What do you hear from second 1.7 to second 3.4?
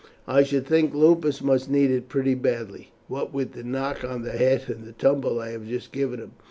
it pretty badly, what